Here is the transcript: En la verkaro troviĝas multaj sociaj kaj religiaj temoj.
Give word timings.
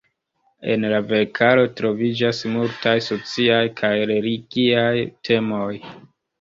En 0.75 0.87
la 0.93 1.01
verkaro 1.11 1.65
troviĝas 1.81 2.41
multaj 2.55 2.95
sociaj 3.11 3.61
kaj 3.85 3.93
religiaj 4.15 4.91
temoj. 5.33 5.73